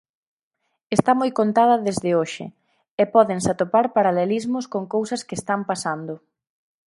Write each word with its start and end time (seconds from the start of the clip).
Está 0.95 1.11
moi 1.21 1.31
contada 1.39 1.75
desde 1.87 2.09
hoxe, 2.19 2.45
e 3.01 3.03
pódense 3.13 3.49
atopar 3.51 3.85
paralelismos 3.97 4.65
con 4.73 4.83
cousas 4.95 5.21
que 5.27 5.37
están 5.39 5.61
pasando. 5.69 6.13